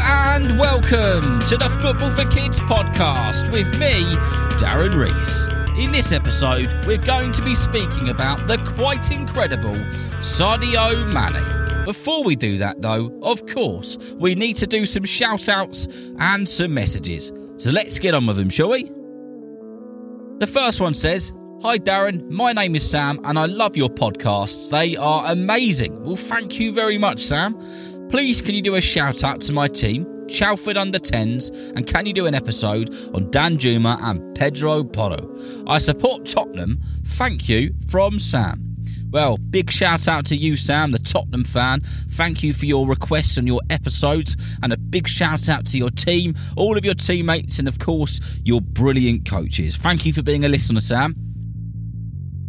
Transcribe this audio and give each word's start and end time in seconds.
And 0.00 0.58
welcome 0.58 1.40
to 1.40 1.56
the 1.56 1.68
Football 1.82 2.10
for 2.10 2.24
Kids 2.30 2.60
podcast 2.60 3.50
with 3.50 3.78
me, 3.78 4.04
Darren 4.56 4.94
Rees. 4.94 5.46
In 5.76 5.90
this 5.90 6.12
episode, 6.12 6.72
we're 6.86 6.98
going 6.98 7.32
to 7.32 7.42
be 7.42 7.54
speaking 7.54 8.08
about 8.08 8.46
the 8.46 8.58
quite 8.58 9.10
incredible 9.10 9.74
Sadio 10.20 11.06
Mane. 11.12 11.84
Before 11.84 12.22
we 12.22 12.36
do 12.36 12.58
that, 12.58 12.80
though, 12.80 13.18
of 13.22 13.46
course, 13.46 13.98
we 14.16 14.34
need 14.34 14.56
to 14.58 14.66
do 14.66 14.86
some 14.86 15.04
shout 15.04 15.48
outs 15.48 15.88
and 16.18 16.48
some 16.48 16.74
messages. 16.74 17.32
So 17.56 17.72
let's 17.72 17.98
get 17.98 18.14
on 18.14 18.26
with 18.26 18.36
them, 18.36 18.50
shall 18.50 18.70
we? 18.70 18.84
The 20.38 20.46
first 20.46 20.80
one 20.80 20.94
says, 20.94 21.32
Hi 21.62 21.76
Darren, 21.76 22.30
my 22.30 22.52
name 22.52 22.76
is 22.76 22.88
Sam 22.88 23.18
and 23.24 23.36
I 23.36 23.46
love 23.46 23.76
your 23.76 23.88
podcasts. 23.88 24.70
They 24.70 24.96
are 24.96 25.32
amazing. 25.32 26.04
Well, 26.04 26.14
thank 26.14 26.60
you 26.60 26.70
very 26.70 26.98
much, 26.98 27.24
Sam. 27.24 27.58
Please, 28.10 28.40
can 28.40 28.54
you 28.54 28.62
do 28.62 28.74
a 28.74 28.80
shout 28.80 29.22
out 29.22 29.42
to 29.42 29.52
my 29.52 29.68
team, 29.68 30.26
Chalford 30.28 30.78
under 30.78 30.98
10s, 30.98 31.50
and 31.76 31.86
can 31.86 32.06
you 32.06 32.14
do 32.14 32.24
an 32.24 32.34
episode 32.34 32.88
on 33.14 33.30
Danjuma 33.30 34.00
and 34.02 34.34
Pedro 34.34 34.82
Porro? 34.82 35.36
I 35.66 35.76
support 35.76 36.24
Tottenham. 36.24 36.80
Thank 37.04 37.50
you 37.50 37.74
from 37.90 38.18
Sam. 38.18 38.76
Well, 39.10 39.36
big 39.36 39.70
shout 39.70 40.08
out 40.08 40.24
to 40.26 40.36
you, 40.36 40.56
Sam, 40.56 40.90
the 40.90 40.98
Tottenham 40.98 41.44
fan. 41.44 41.82
Thank 41.82 42.42
you 42.42 42.54
for 42.54 42.64
your 42.64 42.86
requests 42.86 43.36
and 43.36 43.46
your 43.46 43.60
episodes, 43.68 44.38
and 44.62 44.72
a 44.72 44.78
big 44.78 45.06
shout 45.06 45.50
out 45.50 45.66
to 45.66 45.76
your 45.76 45.90
team, 45.90 46.34
all 46.56 46.78
of 46.78 46.86
your 46.86 46.94
teammates, 46.94 47.58
and 47.58 47.68
of 47.68 47.78
course, 47.78 48.20
your 48.42 48.62
brilliant 48.62 49.28
coaches. 49.28 49.76
Thank 49.76 50.06
you 50.06 50.14
for 50.14 50.22
being 50.22 50.46
a 50.46 50.48
listener, 50.48 50.80
Sam. 50.80 51.14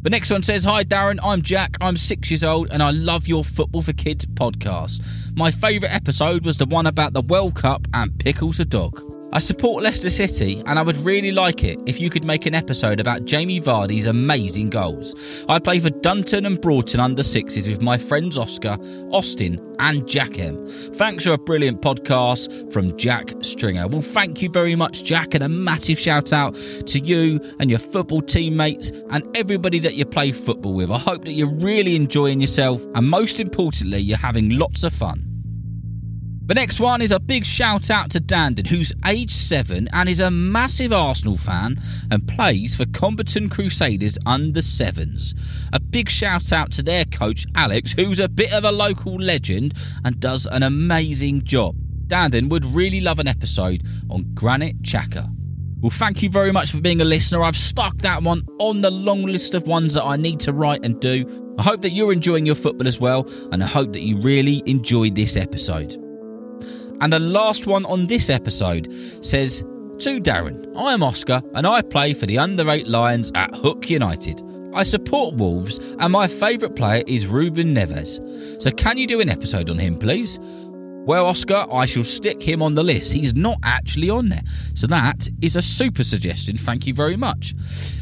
The 0.01 0.09
next 0.09 0.31
one 0.31 0.43
says, 0.43 0.63
Hi 0.63 0.85
Darren, 0.85 1.19
I'm 1.21 1.41
Jack, 1.41 1.75
I'm 1.81 1.97
six 1.97 2.31
years 2.31 2.45
old, 2.45 2.69
and 2.71 2.81
I 2.81 2.91
love 2.91 3.27
your 3.27 3.43
Football 3.43 3.81
for 3.81 3.91
Kids 3.91 4.25
podcast. 4.25 5.01
My 5.35 5.51
favourite 5.51 5.93
episode 5.93 6.45
was 6.45 6.57
the 6.57 6.65
one 6.65 6.87
about 6.87 7.11
the 7.11 7.21
World 7.21 7.55
Cup 7.55 7.85
and 7.93 8.17
Pickles 8.17 8.59
the 8.59 8.65
dog. 8.65 9.18
I 9.31 9.37
support 9.37 9.83
Leicester 9.83 10.09
City, 10.09 10.63
and 10.65 10.79
I 10.79 10.81
would 10.81 10.97
really 10.97 11.31
like 11.31 11.63
it 11.63 11.79
if 11.85 11.99
you 11.99 12.09
could 12.09 12.25
make 12.25 12.47
an 12.47 12.55
episode 12.55 12.99
about 12.99 13.25
Jamie 13.25 13.61
Vardy's 13.61 14.07
amazing 14.07 14.71
goals. 14.71 15.13
I 15.47 15.59
play 15.59 15.79
for 15.79 15.91
Dunton 15.91 16.47
and 16.47 16.59
Broughton 16.59 16.99
under 16.99 17.21
sixes 17.21 17.67
with 17.67 17.79
my 17.79 17.99
friends 17.99 18.39
Oscar, 18.39 18.79
Austin, 19.11 19.63
and 19.77 20.07
Jack 20.07 20.39
M. 20.39 20.65
Thanks 20.65 21.25
for 21.25 21.33
a 21.33 21.37
brilliant 21.37 21.79
podcast 21.79 22.73
from 22.73 22.97
Jack 22.97 23.31
Stringer. 23.41 23.87
Well, 23.87 24.01
thank 24.01 24.41
you 24.41 24.49
very 24.49 24.75
much, 24.75 25.03
Jack, 25.03 25.35
and 25.35 25.43
a 25.43 25.49
massive 25.49 25.99
shout 25.99 26.33
out 26.33 26.55
to 26.87 26.99
you 26.99 27.39
and 27.59 27.69
your 27.69 27.79
football 27.79 28.23
teammates 28.23 28.89
and 29.11 29.23
everybody 29.37 29.77
that 29.79 29.93
you 29.93 30.05
play 30.05 30.31
football 30.31 30.73
with. 30.73 30.89
I 30.89 30.97
hope 30.97 31.25
that 31.25 31.33
you're 31.33 31.53
really 31.53 31.95
enjoying 31.95 32.41
yourself, 32.41 32.83
and 32.95 33.07
most 33.07 33.39
importantly, 33.39 33.99
you're 33.99 34.17
having 34.17 34.57
lots 34.57 34.83
of 34.83 34.91
fun. 34.91 35.28
The 36.49 36.55
next 36.55 36.79
one 36.79 37.03
is 37.03 37.11
a 37.11 37.19
big 37.19 37.45
shout 37.45 37.91
out 37.91 38.09
to 38.09 38.19
Dandon, 38.19 38.65
who's 38.65 38.91
age 39.05 39.31
7 39.31 39.87
and 39.93 40.09
is 40.09 40.19
a 40.19 40.31
massive 40.31 40.91
Arsenal 40.91 41.37
fan 41.37 41.79
and 42.09 42.27
plays 42.27 42.75
for 42.75 42.87
Combatant 42.87 43.51
Crusaders 43.51 44.17
under 44.25 44.61
7s. 44.61 45.35
A 45.73 45.79
big 45.79 46.09
shout 46.09 46.51
out 46.51 46.71
to 46.71 46.81
their 46.81 47.05
coach 47.05 47.45
Alex, 47.53 47.93
who's 47.93 48.19
a 48.19 48.27
bit 48.27 48.51
of 48.51 48.63
a 48.63 48.71
local 48.71 49.13
legend 49.17 49.75
and 50.03 50.19
does 50.19 50.47
an 50.47 50.63
amazing 50.63 51.43
job. 51.43 51.75
Dandon 52.07 52.49
would 52.49 52.65
really 52.65 52.99
love 52.99 53.19
an 53.19 53.27
episode 53.27 53.83
on 54.09 54.33
Granit 54.33 54.81
Xhaka. 54.81 55.31
Well, 55.81 55.91
thank 55.91 56.23
you 56.23 56.31
very 56.31 56.51
much 56.51 56.71
for 56.71 56.81
being 56.81 56.99
a 56.99 57.05
listener. 57.05 57.43
I've 57.43 57.55
stuck 57.55 57.99
that 57.99 58.23
one 58.23 58.43
on 58.57 58.81
the 58.81 58.89
long 58.89 59.21
list 59.21 59.53
of 59.53 59.67
ones 59.67 59.93
that 59.93 60.03
I 60.03 60.15
need 60.15 60.39
to 60.39 60.51
write 60.51 60.83
and 60.83 60.99
do. 60.99 61.55
I 61.59 61.61
hope 61.61 61.83
that 61.83 61.91
you're 61.91 62.11
enjoying 62.11 62.47
your 62.47 62.55
football 62.55 62.87
as 62.87 62.99
well, 62.99 63.29
and 63.51 63.63
I 63.63 63.67
hope 63.67 63.93
that 63.93 64.01
you 64.01 64.19
really 64.19 64.63
enjoyed 64.65 65.13
this 65.13 65.37
episode. 65.37 66.08
And 67.01 67.11
the 67.13 67.19
last 67.19 67.67
one 67.67 67.85
on 67.85 68.07
this 68.07 68.29
episode 68.29 68.93
says 69.23 69.59
To 69.99 70.19
Darren, 70.19 70.75
I 70.75 70.93
am 70.93 71.03
Oscar 71.03 71.41
and 71.53 71.65
I 71.65 71.81
play 71.81 72.13
for 72.13 72.25
the 72.25 72.37
under 72.37 72.69
8 72.69 72.87
Lions 72.87 73.31
at 73.35 73.53
Hook 73.55 73.89
United. 73.89 74.41
I 74.73 74.83
support 74.83 75.35
Wolves 75.35 75.79
and 75.99 76.11
my 76.11 76.27
favourite 76.27 76.75
player 76.75 77.03
is 77.07 77.25
Ruben 77.25 77.73
Neves. 77.73 78.61
So 78.61 78.69
can 78.71 78.97
you 78.97 79.07
do 79.07 79.19
an 79.19 79.29
episode 79.29 79.69
on 79.69 79.79
him, 79.79 79.97
please? 79.97 80.39
Well, 81.05 81.25
Oscar, 81.25 81.65
I 81.71 81.87
shall 81.87 82.03
stick 82.03 82.41
him 82.41 82.61
on 82.61 82.75
the 82.75 82.83
list. 82.83 83.13
He's 83.13 83.33
not 83.33 83.57
actually 83.63 84.11
on 84.11 84.29
there. 84.29 84.43
So 84.75 84.85
that 84.87 85.27
is 85.41 85.55
a 85.55 85.61
super 85.61 86.03
suggestion. 86.03 86.57
Thank 86.57 86.85
you 86.85 86.93
very 86.93 87.15
much. 87.15 87.55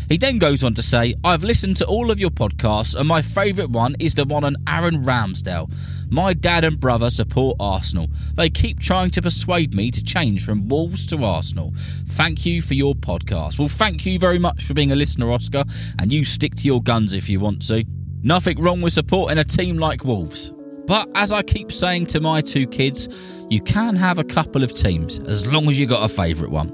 He 0.10 0.18
then 0.18 0.40
goes 0.40 0.64
on 0.64 0.74
to 0.74 0.82
say, 0.82 1.16
I've 1.24 1.44
listened 1.44 1.78
to 1.78 1.86
all 1.86 2.12
of 2.12 2.20
your 2.20 2.32
podcasts, 2.32 2.96
and 2.96 3.08
my 3.08 3.22
favourite 3.22 3.70
one 3.70 3.96
is 4.00 4.14
the 4.14 4.26
one 4.26 4.44
on 4.44 4.58
Aaron 4.68 5.06
Ramsdale. 5.06 5.72
My 6.10 6.34
dad 6.34 6.66
and 6.66 6.80
brother 6.80 7.10
support 7.10 7.56
Arsenal. 7.60 8.08
They 8.36 8.50
keep 8.50 8.80
trying 8.80 9.12
to 9.12 9.22
persuade 9.22 9.74
me 9.74 9.90
to 9.92 10.04
change 10.04 10.44
from 10.44 10.68
Wolves 10.68 11.06
to 11.08 11.24
Arsenal. 11.24 11.74
Thank 12.08 12.46
you 12.46 12.62
for 12.62 12.74
your 12.74 12.94
podcast. 12.94 13.58
Well, 13.60 13.70
thank 13.70 14.06
you 14.06 14.20
very 14.20 14.40
much 14.40 14.64
for 14.64 14.74
being 14.74 14.92
a 14.92 14.96
listener, 14.96 15.32
Oscar, 15.32 15.64
and 16.00 16.12
you 16.12 16.26
stick 16.26 16.56
to 16.56 16.66
your 16.66 16.82
guns 16.82 17.14
if 17.14 17.30
you 17.30 17.40
want 17.40 17.66
to. 17.68 17.86
Nothing 18.22 18.62
wrong 18.62 18.82
with 18.82 18.94
supporting 18.94 19.38
a 19.38 19.44
team 19.44 19.78
like 19.78 20.04
Wolves. 20.04 20.52
But 20.88 21.10
as 21.16 21.32
I 21.34 21.44
keep 21.44 21.72
saying 21.72 22.08
to 22.08 22.22
my 22.22 22.42
two 22.42 22.66
kids, 22.66 23.10
you 23.50 23.62
can 23.62 23.96
have 23.96 24.18
a 24.18 24.24
couple 24.24 24.64
of 24.64 24.74
teams 24.74 25.20
as 25.20 25.46
long 25.46 25.70
as 25.70 25.78
you 25.78 25.86
got 25.86 26.04
a 26.04 26.08
favourite 26.08 26.52
one. 26.52 26.74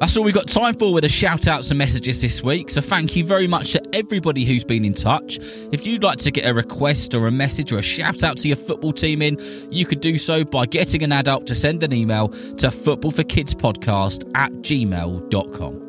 That's 0.00 0.16
all 0.16 0.24
we've 0.24 0.34
got 0.34 0.46
time 0.46 0.74
for 0.74 0.92
with 0.94 1.02
the 1.02 1.08
shout 1.08 1.48
outs 1.48 1.70
and 1.70 1.78
messages 1.78 2.20
this 2.22 2.42
week. 2.42 2.70
So 2.70 2.80
thank 2.80 3.16
you 3.16 3.24
very 3.24 3.48
much 3.48 3.72
to 3.72 3.82
everybody 3.92 4.44
who's 4.44 4.62
been 4.62 4.84
in 4.84 4.94
touch. 4.94 5.38
If 5.72 5.86
you'd 5.86 6.04
like 6.04 6.18
to 6.18 6.30
get 6.30 6.46
a 6.46 6.54
request 6.54 7.14
or 7.14 7.26
a 7.26 7.32
message 7.32 7.72
or 7.72 7.78
a 7.78 7.82
shout 7.82 8.22
out 8.22 8.38
to 8.38 8.48
your 8.48 8.56
football 8.56 8.92
team 8.92 9.22
in, 9.22 9.38
you 9.70 9.84
could 9.84 10.00
do 10.00 10.16
so 10.16 10.44
by 10.44 10.66
getting 10.66 11.02
an 11.02 11.10
adult 11.10 11.48
to 11.48 11.54
send 11.54 11.82
an 11.82 11.92
email 11.92 12.28
to 12.28 12.68
footballforkidspodcast 12.68 14.30
at 14.36 14.52
gmail.com. 14.52 15.84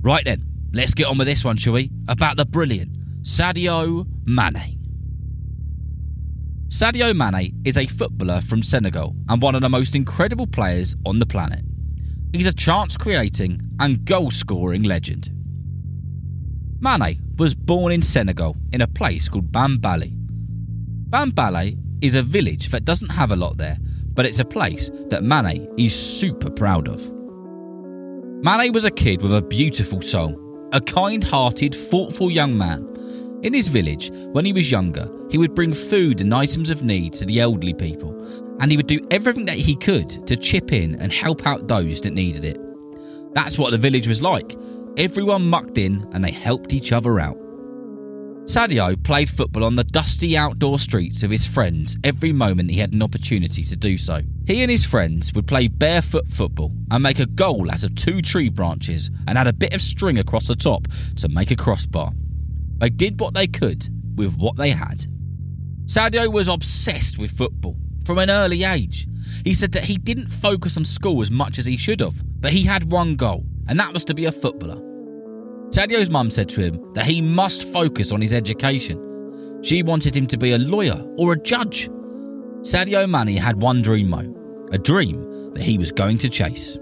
Right 0.00 0.24
then, 0.24 0.44
let's 0.72 0.94
get 0.94 1.06
on 1.06 1.18
with 1.18 1.28
this 1.28 1.44
one, 1.44 1.56
shall 1.56 1.74
we? 1.74 1.90
About 2.08 2.36
the 2.36 2.46
brilliant 2.46 3.22
Sadio 3.22 4.06
Mane. 4.26 4.77
Sadio 6.68 7.16
Mane 7.16 7.54
is 7.64 7.78
a 7.78 7.86
footballer 7.86 8.42
from 8.42 8.62
Senegal 8.62 9.16
and 9.30 9.40
one 9.40 9.54
of 9.54 9.62
the 9.62 9.70
most 9.70 9.96
incredible 9.96 10.46
players 10.46 10.94
on 11.06 11.18
the 11.18 11.24
planet. 11.24 11.64
He's 12.34 12.46
a 12.46 12.52
chance 12.52 12.94
creating 12.98 13.62
and 13.80 14.04
goal 14.04 14.30
scoring 14.30 14.82
legend. 14.82 15.30
Mane 16.78 17.22
was 17.38 17.54
born 17.54 17.90
in 17.92 18.02
Senegal 18.02 18.54
in 18.70 18.82
a 18.82 18.86
place 18.86 19.30
called 19.30 19.50
Bambali. 19.50 20.12
Bambali 21.08 21.78
is 22.02 22.14
a 22.14 22.22
village 22.22 22.68
that 22.68 22.84
doesn't 22.84 23.12
have 23.12 23.32
a 23.32 23.36
lot 23.36 23.56
there, 23.56 23.78
but 24.12 24.26
it's 24.26 24.40
a 24.40 24.44
place 24.44 24.90
that 25.08 25.24
Mane 25.24 25.66
is 25.78 25.98
super 25.98 26.50
proud 26.50 26.86
of. 26.86 27.00
Mane 28.42 28.74
was 28.74 28.84
a 28.84 28.90
kid 28.90 29.22
with 29.22 29.34
a 29.34 29.40
beautiful 29.40 30.02
soul, 30.02 30.68
a 30.72 30.82
kind 30.82 31.24
hearted, 31.24 31.74
thoughtful 31.74 32.30
young 32.30 32.58
man. 32.58 32.84
In 33.42 33.54
his 33.54 33.68
village, 33.68 34.10
when 34.32 34.44
he 34.44 34.52
was 34.52 34.70
younger, 34.70 35.08
he 35.30 35.38
would 35.38 35.54
bring 35.54 35.72
food 35.72 36.20
and 36.20 36.34
items 36.34 36.70
of 36.70 36.82
need 36.82 37.12
to 37.14 37.24
the 37.24 37.38
elderly 37.38 37.72
people, 37.72 38.12
and 38.58 38.68
he 38.68 38.76
would 38.76 38.88
do 38.88 39.06
everything 39.12 39.44
that 39.44 39.56
he 39.56 39.76
could 39.76 40.26
to 40.26 40.36
chip 40.36 40.72
in 40.72 40.96
and 40.96 41.12
help 41.12 41.46
out 41.46 41.68
those 41.68 42.00
that 42.00 42.14
needed 42.14 42.44
it. 42.44 42.60
That's 43.34 43.56
what 43.56 43.70
the 43.70 43.78
village 43.78 44.08
was 44.08 44.20
like. 44.20 44.56
Everyone 44.96 45.48
mucked 45.48 45.78
in 45.78 46.08
and 46.12 46.24
they 46.24 46.32
helped 46.32 46.72
each 46.72 46.90
other 46.90 47.20
out. 47.20 47.38
Sadio 48.46 49.00
played 49.04 49.30
football 49.30 49.62
on 49.62 49.76
the 49.76 49.84
dusty 49.84 50.36
outdoor 50.36 50.78
streets 50.78 51.22
of 51.22 51.30
his 51.30 51.46
friends 51.46 51.96
every 52.02 52.32
moment 52.32 52.70
he 52.70 52.78
had 52.78 52.94
an 52.94 53.02
opportunity 53.02 53.62
to 53.62 53.76
do 53.76 53.98
so. 53.98 54.22
He 54.46 54.62
and 54.62 54.70
his 54.70 54.84
friends 54.84 55.32
would 55.34 55.46
play 55.46 55.68
barefoot 55.68 56.26
football 56.26 56.72
and 56.90 57.02
make 57.02 57.20
a 57.20 57.26
goal 57.26 57.70
out 57.70 57.84
of 57.84 57.94
two 57.94 58.20
tree 58.22 58.48
branches 58.48 59.10
and 59.28 59.38
add 59.38 59.46
a 59.46 59.52
bit 59.52 59.74
of 59.74 59.82
string 59.82 60.18
across 60.18 60.48
the 60.48 60.56
top 60.56 60.88
to 61.16 61.28
make 61.28 61.52
a 61.52 61.56
crossbar. 61.56 62.12
They 62.78 62.90
did 62.90 63.20
what 63.20 63.34
they 63.34 63.46
could 63.46 63.88
with 64.16 64.36
what 64.36 64.56
they 64.56 64.70
had. 64.70 65.06
Sadio 65.86 66.32
was 66.32 66.48
obsessed 66.48 67.18
with 67.18 67.30
football 67.30 67.76
from 68.04 68.18
an 68.18 68.30
early 68.30 68.64
age. 68.64 69.06
He 69.44 69.54
said 69.54 69.72
that 69.72 69.84
he 69.84 69.96
didn't 69.96 70.30
focus 70.30 70.76
on 70.76 70.84
school 70.84 71.20
as 71.20 71.30
much 71.30 71.58
as 71.58 71.66
he 71.66 71.76
should 71.76 72.00
have, 72.00 72.22
but 72.40 72.52
he 72.52 72.62
had 72.62 72.90
one 72.90 73.14
goal, 73.14 73.44
and 73.68 73.78
that 73.78 73.92
was 73.92 74.04
to 74.06 74.14
be 74.14 74.26
a 74.26 74.32
footballer. 74.32 74.80
Sadio's 75.70 76.10
mum 76.10 76.30
said 76.30 76.48
to 76.50 76.62
him 76.62 76.94
that 76.94 77.04
he 77.04 77.20
must 77.20 77.68
focus 77.68 78.12
on 78.12 78.20
his 78.20 78.32
education. 78.32 79.60
She 79.62 79.82
wanted 79.82 80.16
him 80.16 80.26
to 80.28 80.38
be 80.38 80.52
a 80.52 80.58
lawyer 80.58 81.04
or 81.18 81.32
a 81.32 81.38
judge. 81.38 81.88
Sadio 82.62 83.08
Mane 83.08 83.36
had 83.36 83.60
one 83.60 83.82
dream, 83.82 84.10
though, 84.10 84.68
a 84.72 84.78
dream 84.78 85.52
that 85.54 85.62
he 85.62 85.78
was 85.78 85.92
going 85.92 86.18
to 86.18 86.28
chase. 86.28 86.78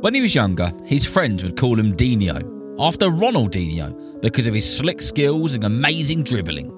When 0.00 0.14
he 0.14 0.20
was 0.20 0.34
younger, 0.34 0.70
his 0.84 1.06
friends 1.06 1.42
would 1.42 1.56
call 1.56 1.78
him 1.78 1.94
Dino, 1.96 2.38
after 2.78 3.08
Ronaldinho, 3.08 4.20
because 4.20 4.46
of 4.46 4.54
his 4.54 4.76
slick 4.76 5.00
skills 5.00 5.54
and 5.54 5.64
amazing 5.64 6.24
dribbling. 6.24 6.68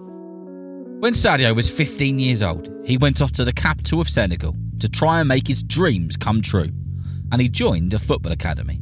When 1.00 1.12
Sadio 1.12 1.54
was 1.54 1.70
15 1.70 2.18
years 2.18 2.42
old, 2.42 2.70
he 2.84 2.98
went 2.98 3.22
off 3.22 3.32
to 3.32 3.44
the 3.44 3.52
capital 3.52 4.00
of 4.00 4.08
Senegal 4.08 4.54
to 4.80 4.88
try 4.88 5.20
and 5.20 5.28
make 5.28 5.46
his 5.46 5.62
dreams 5.62 6.16
come 6.16 6.42
true, 6.42 6.70
and 7.32 7.40
he 7.40 7.48
joined 7.48 7.94
a 7.94 7.98
football 7.98 8.32
academy. 8.32 8.80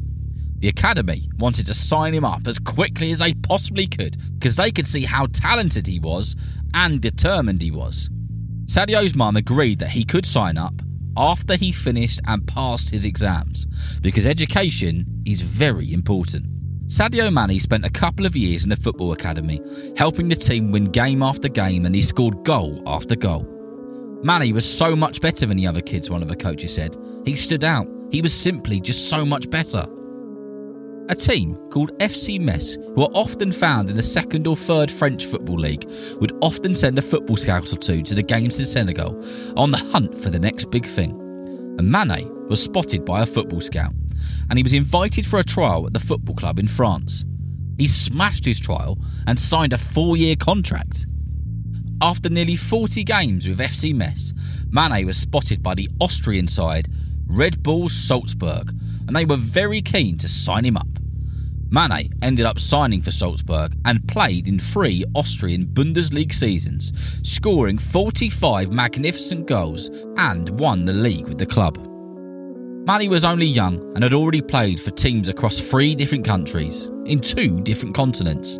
The 0.59 0.69
academy 0.69 1.29
wanted 1.39 1.67
to 1.67 1.75
sign 1.75 2.15
him 2.15 2.25
up 2.25 2.47
as 2.47 2.59
quickly 2.59 3.11
as 3.11 3.19
they 3.19 3.35
possibly 3.35 3.87
could 3.87 4.17
because 4.39 4.57
they 4.57 4.71
could 4.71 4.87
see 4.87 5.05
how 5.05 5.27
talented 5.27 5.87
he 5.87 5.99
was 6.01 6.35
and 6.75 7.01
determined 7.01 7.61
he 7.61 7.71
was. 7.71 8.09
Sadio's 8.65 9.15
mum 9.15 9.37
agreed 9.37 9.79
that 9.81 9.91
he 9.91 10.05
could 10.05 10.27
sign 10.27 10.57
up 10.57 10.81
after 11.17 11.57
he 11.57 11.73
finished 11.73 12.21
and 12.27 12.47
passed 12.47 12.91
his 12.91 13.05
exams 13.05 13.67
because 14.01 14.27
education 14.27 15.23
is 15.25 15.43
very 15.43 15.93
important. 15.93 16.56
Sadio 16.87 17.33
Mane 17.33 17.59
spent 17.59 17.85
a 17.85 17.91
couple 17.91 18.27
of 18.27 18.37
years 18.37 18.63
in 18.63 18.71
the 18.71 18.77
football 18.77 19.13
academy, 19.13 19.61
helping 19.97 20.29
the 20.29 20.37
team 20.37 20.71
win 20.71 20.85
game 20.85 21.21
after 21.21 21.49
game, 21.49 21.85
and 21.85 21.93
he 21.93 22.01
scored 22.01 22.45
goal 22.45 22.81
after 22.87 23.17
goal. 23.17 23.43
Mane 24.23 24.55
was 24.55 24.65
so 24.65 24.95
much 24.95 25.21
better 25.21 25.47
than 25.47 25.57
the 25.57 25.67
other 25.67 25.81
kids, 25.81 26.11
one 26.11 26.23
of 26.23 26.29
the 26.29 26.37
coaches 26.37 26.73
said. 26.73 26.97
He 27.25 27.35
stood 27.35 27.65
out. 27.65 27.89
He 28.13 28.23
was 28.23 28.33
simply 28.33 28.79
just 28.81 29.11
so 29.11 29.27
much 29.27 29.51
better. 29.51 29.85
A 31.09 31.17
team 31.17 31.57
called 31.71 31.91
FC 31.99 32.41
Metz, 32.41 32.75
who 32.75 33.03
are 33.03 33.11
often 33.15 33.51
found 33.51 33.91
in 33.91 33.97
the 33.97 34.03
second 34.03 34.47
or 34.47 34.55
third 34.55 34.91
French 34.91 35.27
football 35.27 35.59
league, 35.59 35.91
would 36.21 36.39
often 36.41 36.77
send 36.77 36.97
a 37.01 37.03
football 37.03 37.37
scout 37.37 37.73
or 37.73 37.77
two 37.79 38.03
to 38.05 38.15
the 38.15 38.23
games 38.23 38.61
in 38.61 38.67
Senegal 38.67 39.25
on 39.57 39.73
the 39.73 39.79
hunt 39.79 40.17
for 40.17 40.31
the 40.31 40.39
next 40.39 40.71
big 40.71 40.87
thing. 40.87 41.11
And 41.79 41.91
Mane 41.91 42.47
was 42.47 42.63
spotted 42.63 43.05
by 43.05 43.23
a 43.23 43.27
football 43.27 43.61
scout, 43.61 43.93
and 44.49 44.59
he 44.59 44.63
was 44.63 44.73
invited 44.73 45.27
for 45.27 45.39
a 45.39 45.45
trial 45.45 45.87
at 45.87 45.93
the 45.93 46.01
football 46.01 46.37
club 46.37 46.59
in 46.59 46.67
France. 46.67 47.25
He 47.79 47.89
smashed 47.89 48.45
his 48.45 48.61
trial 48.61 48.99
and 49.27 49.39
signed 49.39 49.73
a 49.73 49.79
four 49.79 50.17
year 50.17 50.37
contract. 50.37 51.07
After 52.03 52.29
nearly 52.29 52.57
40 52.57 53.05
games 53.05 53.49
with 53.49 53.59
FC 53.59 53.95
Metz, 53.95 54.33
Mane 54.71 55.07
was 55.07 55.17
spotted 55.17 55.63
by 55.63 55.75
the 55.75 55.89
Austrian 56.01 56.49
side 56.49 56.89
Red 57.27 57.63
Bull 57.63 57.89
Salzburg, 57.89 58.71
and 59.07 59.17
they 59.17 59.25
were 59.25 59.37
very 59.37 59.81
keen 59.81 60.17
to 60.19 60.29
sign 60.29 60.65
him 60.65 60.77
up. 60.77 60.89
Mane 61.69 62.13
ended 62.23 62.47
up 62.47 62.61
signing 62.61 63.03
for 63.03 63.11
Salzburg 63.11 63.77
and 63.85 64.07
played 64.07 64.47
in 64.47 64.59
three 64.61 65.05
Austrian 65.15 65.67
Bundesliga 65.67 66.33
seasons, 66.33 66.93
scoring 67.29 67.79
45 67.79 68.73
magnificent 68.73 69.47
goals 69.47 69.89
and 70.17 70.49
won 70.61 70.85
the 70.85 70.93
league 70.93 71.27
with 71.27 71.39
the 71.39 71.47
club. 71.47 71.86
Mane 72.87 73.11
was 73.11 73.25
only 73.25 73.47
young 73.47 73.83
and 73.97 74.05
had 74.05 74.15
already 74.15 74.41
played 74.41 74.81
for 74.81 74.93
teams 74.93 75.29
across 75.29 75.59
three 75.59 75.97
different 75.97 76.25
countries, 76.25 76.87
in 77.05 77.19
two 77.19 77.61
different 77.63 77.97
continents. 77.97 78.59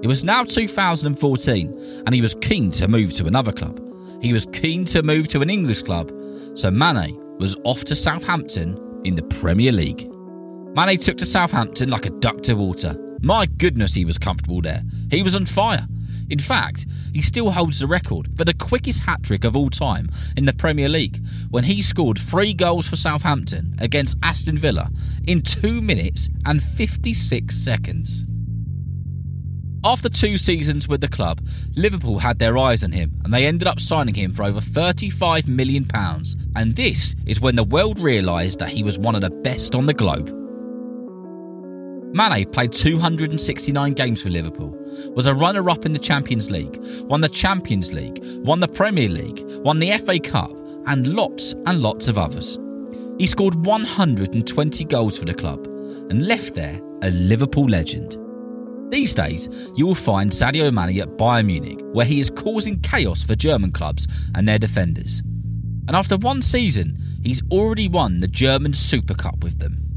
It 0.00 0.06
was 0.06 0.22
now 0.22 0.44
2014 0.44 2.02
and 2.06 2.14
he 2.14 2.20
was 2.20 2.36
keen 2.36 2.70
to 2.70 2.86
move 2.86 3.12
to 3.14 3.26
another 3.26 3.50
club. 3.50 3.80
He 4.22 4.32
was 4.32 4.46
keen 4.52 4.84
to 4.86 5.02
move 5.02 5.26
to 5.28 5.40
an 5.40 5.50
English 5.50 5.82
club, 5.82 6.12
so 6.54 6.70
Mane 6.70 7.20
was 7.38 7.56
off 7.64 7.82
to 7.86 7.96
Southampton 7.96 8.78
in 9.04 9.16
the 9.16 9.24
Premier 9.24 9.72
League. 9.72 10.08
Mane 10.76 10.98
took 10.98 11.16
to 11.18 11.26
Southampton 11.26 11.90
like 11.90 12.06
a 12.06 12.10
duck 12.10 12.42
to 12.42 12.54
water. 12.54 12.96
My 13.22 13.46
goodness, 13.46 13.92
he 13.92 14.04
was 14.04 14.18
comfortable 14.18 14.60
there. 14.60 14.84
He 15.10 15.24
was 15.24 15.34
on 15.34 15.46
fire. 15.46 15.84
In 16.30 16.38
fact, 16.38 16.86
he 17.12 17.22
still 17.22 17.50
holds 17.50 17.78
the 17.78 17.86
record 17.86 18.36
for 18.36 18.44
the 18.44 18.54
quickest 18.54 19.00
hat 19.00 19.22
trick 19.22 19.44
of 19.44 19.56
all 19.56 19.70
time 19.70 20.10
in 20.36 20.44
the 20.44 20.52
Premier 20.52 20.88
League 20.88 21.22
when 21.50 21.64
he 21.64 21.82
scored 21.82 22.18
three 22.18 22.52
goals 22.52 22.86
for 22.86 22.96
Southampton 22.96 23.74
against 23.78 24.18
Aston 24.22 24.58
Villa 24.58 24.90
in 25.26 25.42
2 25.42 25.80
minutes 25.80 26.28
and 26.44 26.62
56 26.62 27.54
seconds. 27.54 28.24
After 29.84 30.08
two 30.08 30.36
seasons 30.36 30.88
with 30.88 31.00
the 31.00 31.08
club, 31.08 31.40
Liverpool 31.76 32.18
had 32.18 32.40
their 32.40 32.58
eyes 32.58 32.82
on 32.82 32.90
him 32.90 33.20
and 33.24 33.32
they 33.32 33.46
ended 33.46 33.68
up 33.68 33.78
signing 33.78 34.14
him 34.14 34.32
for 34.32 34.42
over 34.42 34.58
£35 34.60 35.46
million. 35.46 35.86
And 36.56 36.74
this 36.74 37.14
is 37.26 37.40
when 37.40 37.54
the 37.54 37.62
world 37.62 38.00
realised 38.00 38.58
that 38.58 38.70
he 38.70 38.82
was 38.82 38.98
one 38.98 39.14
of 39.14 39.20
the 39.20 39.30
best 39.30 39.76
on 39.76 39.86
the 39.86 39.94
globe. 39.94 40.34
Mane 42.12 42.50
played 42.50 42.72
269 42.72 43.92
games 43.92 44.22
for 44.22 44.30
Liverpool, 44.30 44.74
was 45.14 45.26
a 45.26 45.34
runner 45.34 45.68
up 45.70 45.86
in 45.86 45.92
the 45.92 45.98
Champions 45.98 46.50
League, 46.50 46.78
won 47.02 47.20
the 47.20 47.28
Champions 47.28 47.92
League, 47.92 48.20
won 48.44 48.60
the 48.60 48.68
Premier 48.68 49.08
League, 49.08 49.42
won 49.62 49.78
the 49.78 49.96
FA 49.98 50.18
Cup, 50.18 50.50
and 50.86 51.14
lots 51.14 51.54
and 51.66 51.80
lots 51.80 52.08
of 52.08 52.18
others. 52.18 52.58
He 53.18 53.26
scored 53.26 53.66
120 53.66 54.84
goals 54.84 55.18
for 55.18 55.24
the 55.24 55.34
club 55.34 55.66
and 56.10 56.26
left 56.26 56.54
there 56.54 56.80
a 57.02 57.10
Liverpool 57.10 57.66
legend. 57.66 58.16
These 58.90 59.14
days, 59.14 59.48
you 59.76 59.86
will 59.86 59.94
find 59.94 60.30
Sadio 60.30 60.72
Mane 60.72 61.00
at 61.00 61.16
Bayern 61.18 61.46
Munich, 61.46 61.80
where 61.92 62.06
he 62.06 62.20
is 62.20 62.30
causing 62.30 62.80
chaos 62.80 63.22
for 63.22 63.34
German 63.34 63.70
clubs 63.70 64.06
and 64.34 64.48
their 64.48 64.58
defenders. 64.58 65.20
And 65.86 65.96
after 65.96 66.16
one 66.16 66.42
season, 66.42 66.98
he's 67.22 67.42
already 67.50 67.88
won 67.88 68.18
the 68.18 68.28
German 68.28 68.72
Super 68.72 69.14
Cup 69.14 69.42
with 69.42 69.58
them. 69.58 69.87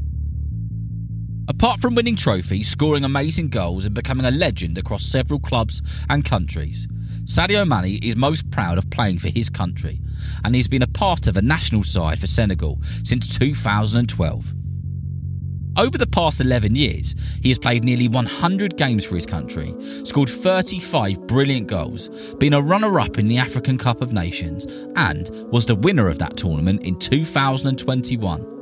Apart 1.62 1.78
from 1.78 1.94
winning 1.94 2.16
trophies, 2.16 2.68
scoring 2.68 3.04
amazing 3.04 3.48
goals, 3.48 3.86
and 3.86 3.94
becoming 3.94 4.26
a 4.26 4.32
legend 4.32 4.78
across 4.78 5.04
several 5.04 5.38
clubs 5.38 5.80
and 6.10 6.24
countries, 6.24 6.88
Sadio 7.22 7.64
Mane 7.64 8.00
is 8.02 8.16
most 8.16 8.50
proud 8.50 8.78
of 8.78 8.90
playing 8.90 9.20
for 9.20 9.28
his 9.28 9.48
country, 9.48 10.00
and 10.42 10.56
he's 10.56 10.66
been 10.66 10.82
a 10.82 10.88
part 10.88 11.28
of 11.28 11.36
a 11.36 11.40
national 11.40 11.84
side 11.84 12.18
for 12.18 12.26
Senegal 12.26 12.80
since 13.04 13.38
2012. 13.38 14.52
Over 15.76 15.96
the 15.96 16.06
past 16.08 16.40
11 16.40 16.74
years, 16.74 17.14
he 17.40 17.50
has 17.50 17.60
played 17.60 17.84
nearly 17.84 18.08
100 18.08 18.76
games 18.76 19.06
for 19.06 19.14
his 19.14 19.24
country, 19.24 19.72
scored 20.02 20.30
35 20.30 21.28
brilliant 21.28 21.68
goals, 21.68 22.08
been 22.40 22.54
a 22.54 22.60
runner 22.60 22.98
up 22.98 23.18
in 23.18 23.28
the 23.28 23.38
African 23.38 23.78
Cup 23.78 24.00
of 24.00 24.12
Nations, 24.12 24.66
and 24.96 25.30
was 25.52 25.66
the 25.66 25.76
winner 25.76 26.08
of 26.08 26.18
that 26.18 26.36
tournament 26.36 26.82
in 26.82 26.98
2021. 26.98 28.61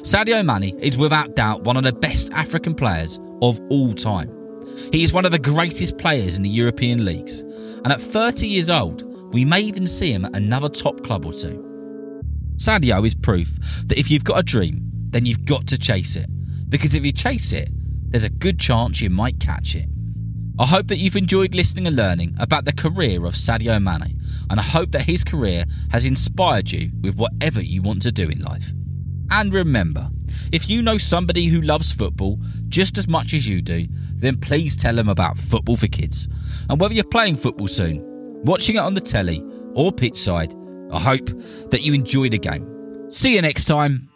Sadio 0.00 0.44
Mane 0.44 0.76
is 0.80 0.96
without 0.96 1.36
doubt 1.36 1.62
one 1.64 1.76
of 1.76 1.84
the 1.84 1.92
best 1.92 2.32
African 2.32 2.74
players 2.74 3.20
of 3.42 3.60
all 3.70 3.94
time. 3.94 4.30
He 4.90 5.04
is 5.04 5.12
one 5.12 5.24
of 5.26 5.32
the 5.32 5.38
greatest 5.38 5.98
players 5.98 6.36
in 6.36 6.42
the 6.42 6.48
European 6.48 7.04
leagues, 7.04 7.40
and 7.40 7.92
at 7.92 8.00
30 8.00 8.48
years 8.48 8.70
old, 8.70 9.02
we 9.32 9.44
may 9.44 9.60
even 9.60 9.86
see 9.86 10.10
him 10.10 10.24
at 10.24 10.34
another 10.34 10.68
top 10.68 11.04
club 11.04 11.26
or 11.26 11.32
two. 11.32 11.62
Sadio 12.56 13.06
is 13.06 13.14
proof 13.14 13.52
that 13.84 13.98
if 13.98 14.10
you've 14.10 14.24
got 14.24 14.38
a 14.38 14.42
dream, 14.42 14.80
then 15.10 15.26
you've 15.26 15.44
got 15.44 15.66
to 15.68 15.78
chase 15.78 16.16
it. 16.16 16.26
Because 16.68 16.94
if 16.94 17.04
you 17.04 17.12
chase 17.12 17.52
it, 17.52 17.68
there's 18.10 18.24
a 18.24 18.30
good 18.30 18.58
chance 18.58 19.00
you 19.00 19.10
might 19.10 19.38
catch 19.40 19.74
it. 19.74 19.88
I 20.58 20.66
hope 20.66 20.88
that 20.88 20.98
you've 20.98 21.16
enjoyed 21.16 21.54
listening 21.54 21.86
and 21.86 21.96
learning 21.96 22.34
about 22.40 22.64
the 22.64 22.72
career 22.72 23.24
of 23.26 23.34
Sadio 23.34 23.80
Mane, 23.80 24.20
and 24.50 24.58
I 24.58 24.62
hope 24.62 24.90
that 24.92 25.02
his 25.02 25.22
career 25.22 25.64
has 25.90 26.06
inspired 26.06 26.72
you 26.72 26.90
with 27.02 27.16
whatever 27.16 27.62
you 27.62 27.82
want 27.82 28.02
to 28.02 28.12
do 28.12 28.28
in 28.28 28.40
life. 28.40 28.72
And 29.32 29.54
remember, 29.54 30.10
if 30.52 30.68
you 30.68 30.82
know 30.82 30.98
somebody 30.98 31.46
who 31.46 31.62
loves 31.62 31.90
football 31.90 32.38
just 32.68 32.98
as 32.98 33.08
much 33.08 33.32
as 33.32 33.48
you 33.48 33.62
do, 33.62 33.86
then 34.14 34.36
please 34.38 34.76
tell 34.76 34.94
them 34.94 35.08
about 35.08 35.38
Football 35.38 35.76
for 35.76 35.86
Kids. 35.86 36.28
And 36.68 36.78
whether 36.78 36.92
you're 36.92 37.04
playing 37.04 37.36
football 37.38 37.66
soon, 37.66 38.02
watching 38.44 38.76
it 38.76 38.80
on 38.80 38.92
the 38.92 39.00
telly, 39.00 39.42
or 39.72 39.90
pitch 39.90 40.20
side, 40.20 40.54
I 40.92 41.00
hope 41.00 41.30
that 41.70 41.80
you 41.80 41.94
enjoy 41.94 42.28
the 42.28 42.38
game. 42.38 43.10
See 43.10 43.34
you 43.34 43.40
next 43.40 43.64
time. 43.64 44.11